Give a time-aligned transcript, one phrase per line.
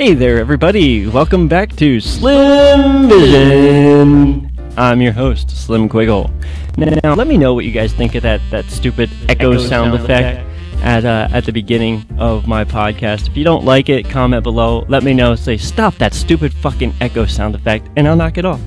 [0.00, 1.06] Hey there, everybody.
[1.06, 4.50] Welcome back to Slim Vision.
[4.74, 6.32] I'm your host, Slim Quiggle.
[6.78, 9.94] Now, let me know what you guys think of that, that stupid echo, sound, sound
[9.94, 10.82] effect, effect.
[10.82, 13.28] at uh, at the beginning of my podcast.
[13.28, 14.86] If you don't like it, comment below.
[14.88, 15.34] Let me know.
[15.34, 18.62] Say stop that stupid fucking echo sound effect, and I'll knock it off.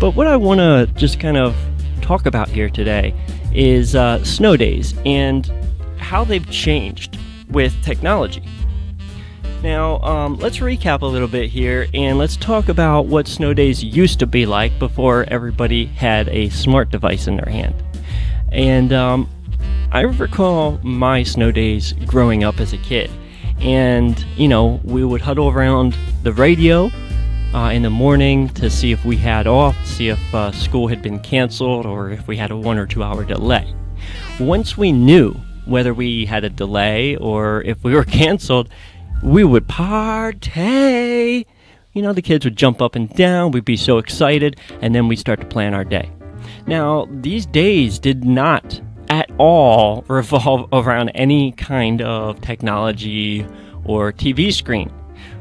[0.00, 1.54] But what I want to just kind of
[2.00, 3.14] talk about here today
[3.52, 5.48] is uh, snow days and
[5.98, 7.16] how they've changed
[7.48, 8.42] with technology.
[9.64, 13.82] Now, um, let's recap a little bit here and let's talk about what snow days
[13.82, 17.74] used to be like before everybody had a smart device in their hand.
[18.52, 19.26] And um,
[19.90, 23.10] I recall my snow days growing up as a kid.
[23.58, 26.90] And, you know, we would huddle around the radio
[27.54, 31.00] uh, in the morning to see if we had off, see if uh, school had
[31.00, 33.74] been canceled, or if we had a one or two hour delay.
[34.38, 38.68] Once we knew whether we had a delay or if we were canceled,
[39.22, 41.46] we would party.
[41.92, 45.06] You know, the kids would jump up and down, we'd be so excited, and then
[45.06, 46.10] we'd start to plan our day.
[46.66, 53.46] Now, these days did not at all revolve around any kind of technology
[53.84, 54.92] or TV screen.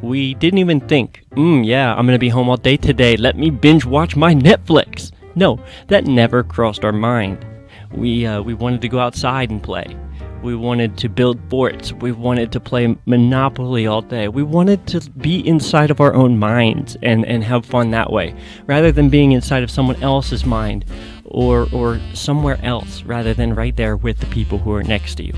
[0.00, 3.50] We didn't even think, mm, yeah, I'm gonna be home all day today, let me
[3.50, 5.10] binge watch my Netflix.
[5.34, 5.58] No,
[5.88, 7.44] that never crossed our mind.
[7.92, 9.96] We, uh, we wanted to go outside and play.
[10.42, 11.92] We wanted to build forts.
[11.92, 14.28] We wanted to play Monopoly all day.
[14.28, 18.34] We wanted to be inside of our own minds and, and have fun that way,
[18.66, 20.84] rather than being inside of someone else's mind
[21.24, 25.24] or, or somewhere else, rather than right there with the people who are next to
[25.24, 25.34] you.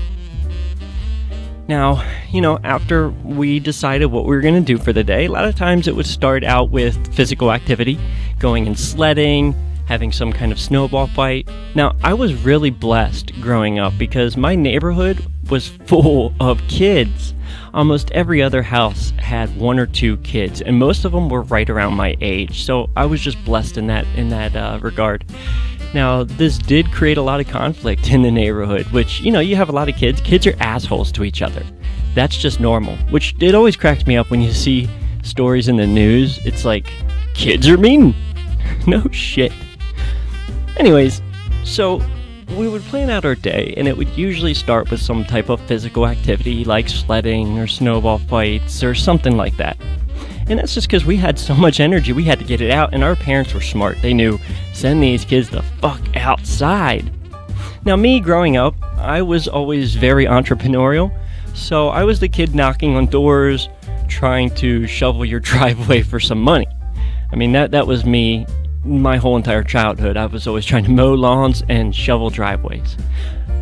[1.67, 5.25] Now, you know, after we decided what we were going to do for the day,
[5.25, 7.99] a lot of times it would start out with physical activity,
[8.39, 9.55] going and sledding,
[9.91, 11.49] having some kind of snowball fight.
[11.75, 17.33] Now, I was really blessed growing up because my neighborhood was full of kids.
[17.73, 21.69] Almost every other house had one or two kids, and most of them were right
[21.69, 22.63] around my age.
[22.63, 25.25] So I was just blessed in that in that uh, regard.
[25.93, 29.57] Now, this did create a lot of conflict in the neighborhood, which, you know, you
[29.57, 30.21] have a lot of kids.
[30.21, 31.65] Kids are assholes to each other.
[32.15, 34.89] That's just normal, which it always cracks me up when you see
[35.21, 36.39] stories in the news.
[36.45, 36.89] It's like,
[37.33, 38.15] kids are mean.
[38.87, 39.51] no shit.
[40.77, 41.21] Anyways,
[41.63, 42.01] so
[42.57, 45.61] we would plan out our day, and it would usually start with some type of
[45.61, 49.77] physical activity like sledding or snowball fights or something like that.
[50.47, 52.93] And that's just because we had so much energy, we had to get it out,
[52.93, 54.01] and our parents were smart.
[54.01, 54.37] They knew,
[54.73, 57.09] send these kids the fuck outside.
[57.85, 61.17] Now, me growing up, I was always very entrepreneurial,
[61.53, 63.69] so I was the kid knocking on doors,
[64.07, 66.67] trying to shovel your driveway for some money.
[67.31, 68.45] I mean, that, that was me
[68.83, 70.17] my whole entire childhood.
[70.17, 72.97] I was always trying to mow lawns and shovel driveways.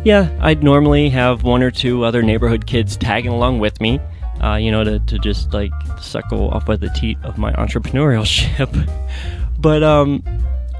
[0.04, 4.00] Yeah, I'd normally have one or two other neighborhood kids tagging along with me,
[4.42, 8.70] uh, you know, to, to just like suckle off by the teat of my entrepreneurship.
[9.58, 10.22] but um,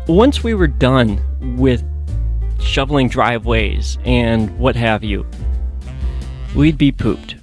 [0.08, 1.20] once we were done
[1.58, 1.84] with
[2.60, 5.26] shoveling driveways and what have you,
[6.54, 7.36] we'd be pooped.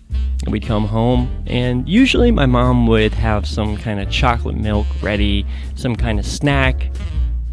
[0.49, 5.45] We'd come home, and usually my mom would have some kind of chocolate milk ready,
[5.75, 6.89] some kind of snack,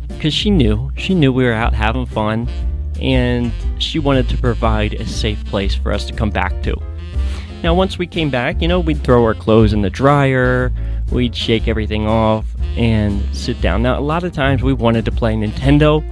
[0.08, 2.48] because she knew, she knew we were out having fun,
[3.00, 6.80] and she wanted to provide a safe place for us to come back to.
[7.64, 10.72] Now, once we came back, you know, we'd throw our clothes in the dryer,
[11.10, 13.82] we'd shake everything off, and sit down.
[13.82, 16.04] Now, a lot of times we wanted to play Nintendo,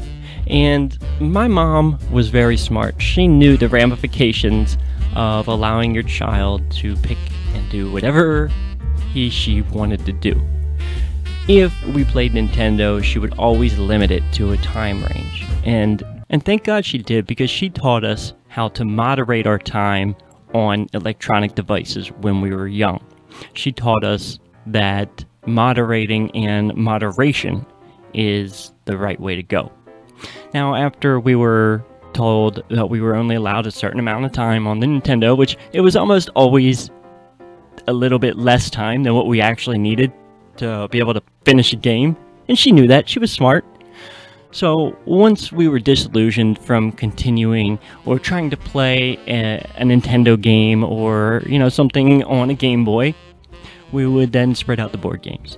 [0.48, 3.00] and my mom was very smart.
[3.00, 4.76] She knew the ramifications
[5.14, 7.18] of allowing your child to pick
[7.54, 8.50] and do whatever
[9.12, 10.40] he she wanted to do.
[11.48, 15.44] If we played Nintendo, she would always limit it to a time range.
[15.64, 20.16] And and thank God she did because she taught us how to moderate our time
[20.54, 23.04] on electronic devices when we were young.
[23.54, 27.66] She taught us that moderating and moderation
[28.14, 29.72] is the right way to go.
[30.54, 34.66] Now, after we were told that we were only allowed a certain amount of time
[34.66, 36.90] on the Nintendo, which it was almost always
[37.86, 40.12] a little bit less time than what we actually needed
[40.56, 42.16] to be able to finish a game.
[42.48, 43.08] And she knew that.
[43.08, 43.64] She was smart.
[44.50, 50.84] So once we were disillusioned from continuing or trying to play a, a, Nintendo game
[50.84, 53.14] or, you know, something on a Game Boy,
[53.92, 55.56] we would then spread out the board games.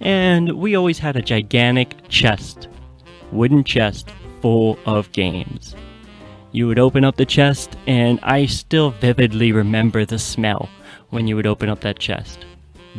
[0.00, 2.66] And we always had a gigantic chest,
[3.30, 4.10] wooden chest
[4.46, 5.74] full of games.
[6.52, 10.68] You would open up the chest, and I still vividly remember the smell
[11.10, 12.46] when you would open up that chest.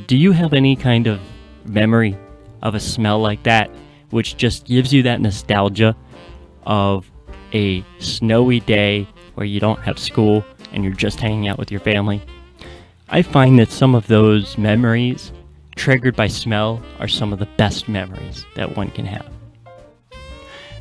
[0.08, 1.22] Do you have any kind of
[1.64, 2.18] memory
[2.64, 3.72] of a smell like that,
[4.10, 5.96] which just gives you that nostalgia
[6.64, 7.10] of
[7.54, 11.80] a snowy day where you don't have school and you're just hanging out with your
[11.80, 12.22] family?
[13.08, 15.32] I find that some of those memories
[15.78, 19.37] triggered by smell are some of the best memories that one can have.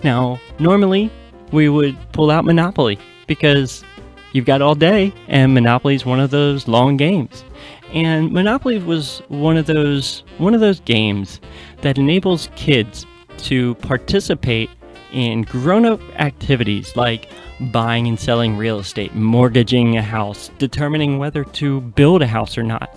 [0.05, 1.11] Now, normally
[1.53, 3.85] we would pull out Monopoly because
[4.33, 7.45] you've got all day, and Monopoly is one of those long games.
[7.93, 11.41] And Monopoly was one of those one of those games
[11.83, 13.07] that enables kids
[13.39, 14.71] to participate
[15.13, 17.31] in grown-up activities like
[17.73, 22.63] buying and selling real estate, mortgaging a house, determining whether to build a house or
[22.63, 22.95] not,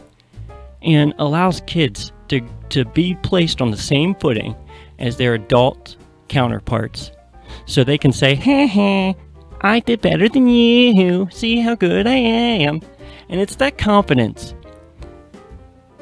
[0.82, 4.56] and allows kids to, to be placed on the same footing
[4.98, 5.96] as their adult
[6.30, 7.12] counterparts
[7.66, 9.14] so they can say, heh heh,
[9.62, 12.82] I did better than you, see how good I am.
[13.28, 14.54] And it's that confidence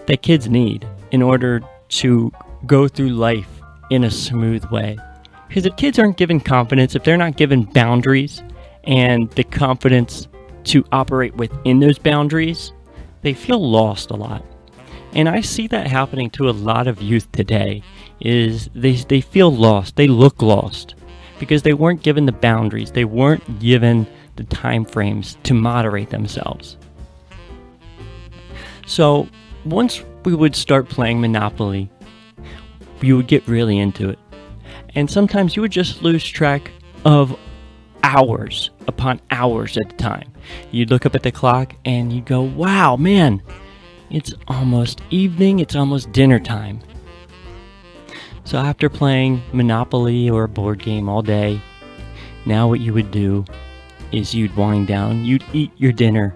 [0.06, 2.31] that kids need in order to
[2.65, 3.50] go through life
[3.89, 4.97] in a smooth way.
[5.47, 8.44] Because if kids aren't given confidence, if they're not given boundaries
[8.83, 10.27] and the confidence
[10.65, 12.74] to operate within those boundaries,
[13.21, 14.44] they feel lost a lot.
[15.13, 17.81] And I see that happening to a lot of youth today
[18.19, 20.95] is they, they feel lost, they look lost
[21.39, 26.77] because they weren't given the boundaries, they weren't given the time frames to moderate themselves.
[28.85, 29.27] So,
[29.65, 31.89] once we would start playing Monopoly,
[33.01, 34.19] you would get really into it.
[34.95, 36.71] And sometimes you would just lose track
[37.05, 37.37] of
[38.03, 40.31] hours upon hours at a time.
[40.71, 43.41] You'd look up at the clock and you'd go, wow, man,
[44.09, 46.79] it's almost evening, it's almost dinner time.
[48.47, 51.59] So after playing Monopoly or a board game all day,
[52.45, 53.44] now what you would do
[54.13, 56.33] is you'd wind down, you'd eat your dinner.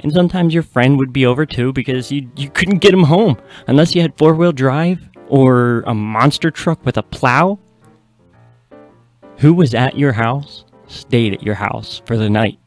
[0.00, 3.38] And sometimes your friend would be over too because you, you couldn't get him home
[3.68, 4.98] unless you had four wheel drive
[5.28, 7.60] or a monster truck with a plow.
[9.36, 12.58] Who was at your house stayed at your house for the night.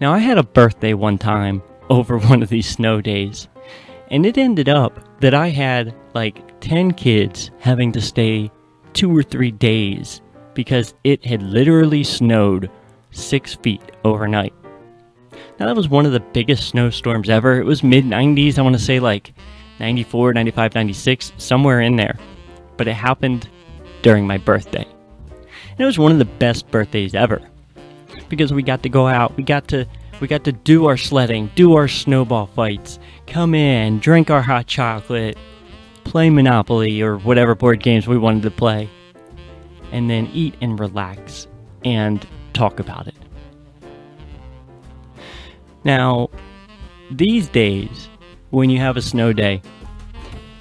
[0.00, 3.46] Now, I had a birthday one time over one of these snow days,
[4.10, 8.50] and it ended up that I had like 10 kids having to stay
[8.92, 10.20] two or three days
[10.54, 12.70] because it had literally snowed
[13.10, 14.54] six feet overnight.
[15.58, 17.60] Now, that was one of the biggest snowstorms ever.
[17.60, 19.32] It was mid 90s, I want to say like
[19.80, 22.18] 94, 95, 96, somewhere in there.
[22.76, 23.48] But it happened
[24.02, 24.86] during my birthday.
[24.86, 27.40] And it was one of the best birthdays ever
[28.28, 29.86] because we got to go out, we got to
[30.20, 34.66] we got to do our sledding, do our snowball fights, come in, drink our hot
[34.66, 35.38] chocolate,
[36.08, 38.88] play Monopoly or whatever board games we wanted to play,
[39.92, 41.46] and then eat and relax
[41.84, 43.14] and talk about it.
[45.84, 46.30] Now,
[47.10, 48.08] these days,
[48.50, 49.62] when you have a snow day,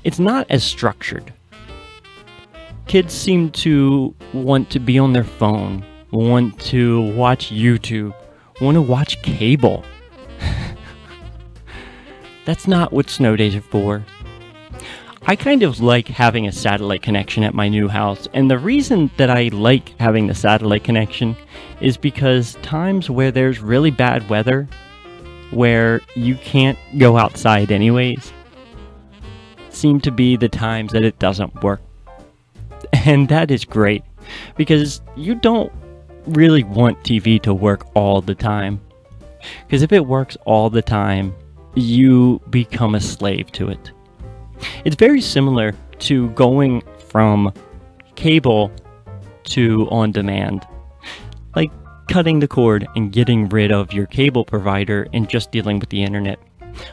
[0.03, 1.33] it's not as structured.
[2.87, 8.13] Kids seem to want to be on their phone, want to watch YouTube,
[8.61, 9.83] want to watch cable.
[12.45, 14.05] That's not what snow days are for.
[15.29, 19.11] I kind of like having a satellite connection at my new house, and the reason
[19.17, 21.35] that I like having the satellite connection
[21.81, 24.69] is because times where there's really bad weather,
[25.51, 28.31] where you can't go outside anyways,
[29.69, 31.81] seem to be the times that it doesn't work.
[32.93, 34.03] And that is great
[34.55, 35.73] because you don't
[36.25, 38.79] really want TV to work all the time.
[39.65, 41.35] Because if it works all the time,
[41.75, 43.91] you become a slave to it.
[44.85, 47.53] It's very similar to going from
[48.15, 48.71] cable
[49.45, 50.67] to on demand.
[51.55, 51.71] Like
[52.07, 56.03] cutting the cord and getting rid of your cable provider and just dealing with the
[56.03, 56.39] internet.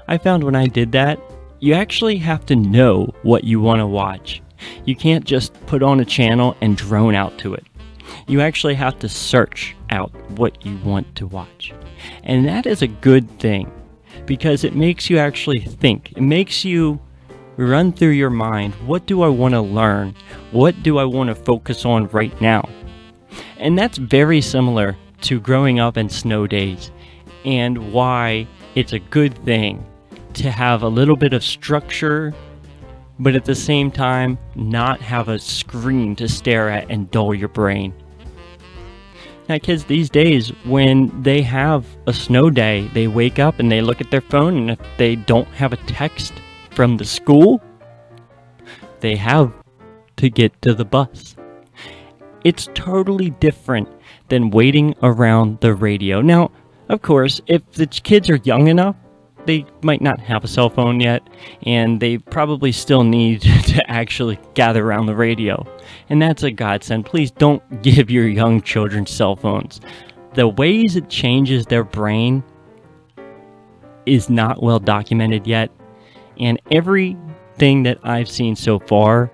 [0.08, 1.20] I found when I did that,
[1.60, 4.42] you actually have to know what you want to watch.
[4.84, 7.64] You can't just put on a channel and drone out to it.
[8.26, 11.72] You actually have to search out what you want to watch.
[12.22, 13.70] And that is a good thing
[14.26, 16.12] because it makes you actually think.
[16.12, 17.00] It makes you
[17.56, 20.14] run through your mind what do I want to learn?
[20.50, 22.68] What do I want to focus on right now?
[23.58, 26.90] And that's very similar to growing up in snow days
[27.44, 29.84] and why it's a good thing
[30.34, 32.34] to have a little bit of structure,
[33.18, 37.48] but at the same time, not have a screen to stare at and dull your
[37.48, 37.94] brain.
[39.48, 43.82] Now, kids these days, when they have a snow day, they wake up and they
[43.82, 46.32] look at their phone, and if they don't have a text
[46.74, 47.62] from the school,
[49.00, 49.52] they have
[50.16, 51.36] to get to the bus.
[52.44, 53.88] It's totally different
[54.28, 56.20] than waiting around the radio.
[56.20, 56.50] Now,
[56.88, 58.96] of course, if the kids are young enough,
[59.46, 61.22] they might not have a cell phone yet,
[61.64, 65.66] and they probably still need to actually gather around the radio.
[66.08, 67.06] And that's a godsend.
[67.06, 69.80] Please don't give your young children cell phones.
[70.34, 72.42] The ways it changes their brain
[74.06, 75.70] is not well documented yet.
[76.38, 79.30] And everything that I've seen so far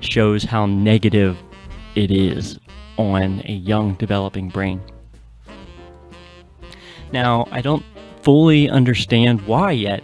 [0.00, 1.36] shows how negative
[1.94, 2.58] it is
[2.96, 4.80] on a young developing brain.
[7.12, 7.84] Now, I don't
[8.22, 10.02] fully understand why yet,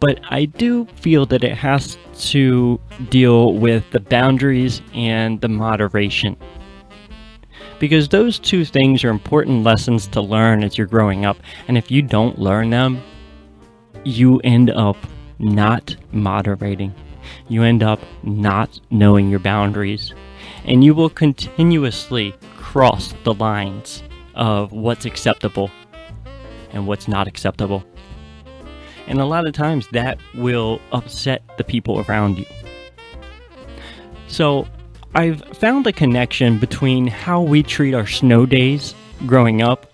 [0.00, 1.98] but I do feel that it has
[2.30, 6.36] to deal with the boundaries and the moderation.
[7.80, 11.90] Because those two things are important lessons to learn as you're growing up, and if
[11.90, 13.02] you don't learn them,
[14.04, 14.96] you end up
[15.44, 16.94] not moderating.
[17.48, 20.12] You end up not knowing your boundaries,
[20.64, 24.02] and you will continuously cross the lines
[24.34, 25.70] of what's acceptable
[26.70, 27.84] and what's not acceptable.
[29.06, 32.46] And a lot of times that will upset the people around you.
[34.28, 34.66] So,
[35.14, 38.94] I've found a connection between how we treat our snow days
[39.26, 39.93] growing up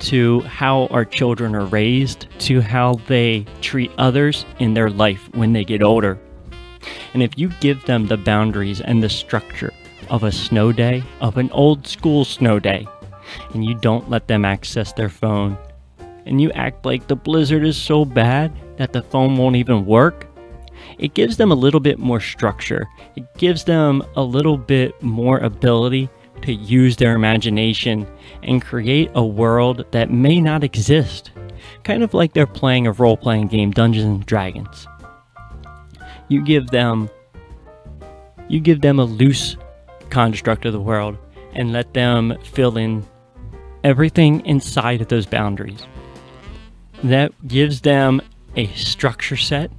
[0.00, 5.52] to how our children are raised to how they treat others in their life when
[5.52, 6.18] they get older.
[7.14, 9.72] And if you give them the boundaries and the structure
[10.10, 12.86] of a snow day, of an old school snow day,
[13.52, 15.56] and you don't let them access their phone,
[16.26, 20.26] and you act like the blizzard is so bad that the phone won't even work,
[20.98, 22.86] it gives them a little bit more structure.
[23.16, 26.08] It gives them a little bit more ability
[26.44, 28.06] to use their imagination
[28.42, 31.30] and create a world that may not exist.
[31.84, 34.86] Kind of like they're playing a role playing game, Dungeons and Dragons.
[36.28, 37.08] You give them
[38.48, 39.56] you give them a loose
[40.10, 41.16] construct of the world
[41.54, 43.06] and let them fill in
[43.82, 45.86] everything inside of those boundaries.
[47.02, 48.20] That gives them
[48.54, 49.70] a structure set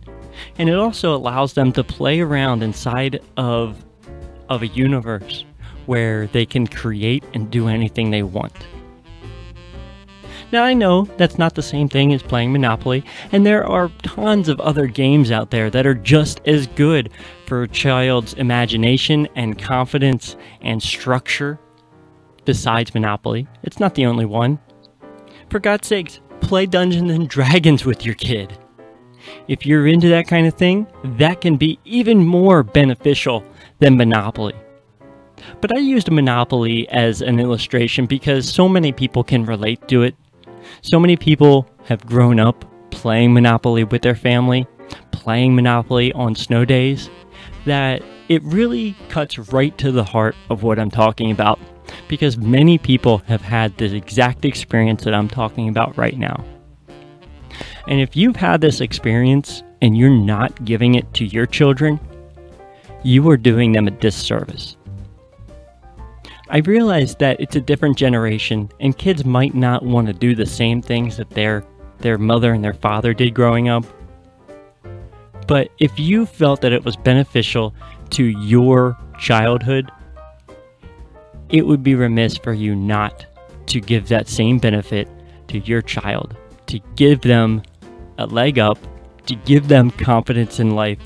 [0.58, 3.86] and it also allows them to play around inside of
[4.50, 5.46] of a universe
[5.88, 8.54] where they can create and do anything they want.
[10.52, 14.48] Now, I know that's not the same thing as playing Monopoly, and there are tons
[14.48, 17.10] of other games out there that are just as good
[17.46, 21.60] for a child's imagination and confidence and structure
[22.46, 23.48] besides Monopoly.
[23.64, 24.60] It's not the only one.
[25.50, 28.58] For God's sakes, play Dungeons and Dragons with your kid.
[29.48, 30.86] If you're into that kind of thing,
[31.18, 33.44] that can be even more beneficial
[33.80, 34.54] than Monopoly.
[35.62, 40.16] But I used Monopoly as an illustration because so many people can relate to it.
[40.82, 44.66] So many people have grown up playing Monopoly with their family,
[45.12, 47.10] playing Monopoly on snow days,
[47.66, 51.60] that it really cuts right to the heart of what I'm talking about
[52.08, 56.44] because many people have had this exact experience that I'm talking about right now.
[57.88, 62.00] And if you've had this experience and you're not giving it to your children,
[63.04, 64.78] you are doing them a disservice.
[66.56, 70.46] I realize that it's a different generation and kids might not want to do the
[70.46, 71.66] same things that their
[71.98, 73.84] their mother and their father did growing up.
[75.50, 77.76] But if you felt that it was beneficial
[78.12, 79.92] to your childhood,
[81.50, 83.26] it would be remiss for you not
[83.66, 85.10] to give that same benefit
[85.50, 87.64] to your child, to give them
[88.18, 88.78] a leg up,
[89.26, 91.00] to give them confidence in life,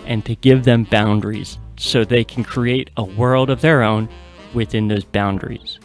[0.00, 4.08] and to give them boundaries so they can create a world of their own
[4.56, 5.78] within those boundaries.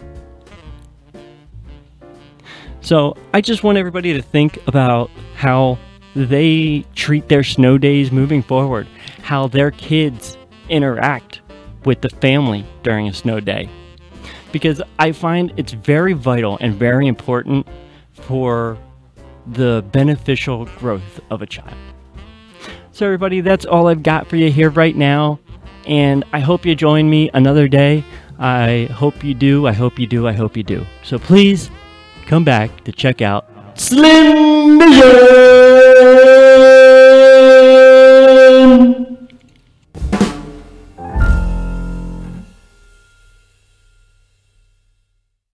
[2.82, 5.78] So I just want everybody to think about how
[6.16, 8.88] they treat their snow days moving forward,
[9.22, 10.38] how their kids
[10.68, 11.42] interact
[11.86, 13.70] with the family during a snow day.
[14.52, 17.68] Because I find it's very vital and very important
[18.14, 18.78] for
[19.46, 21.78] the beneficial growth of a child.
[22.92, 25.40] So, everybody, that's all I've got for you here right now.
[25.88, 28.04] And I hope you join me another day
[28.42, 29.68] I hope you do.
[29.68, 30.28] I hope you do.
[30.28, 30.84] I hope you do.
[31.04, 31.70] So please
[32.26, 33.46] come back to check out
[33.76, 35.71] Slim Vision.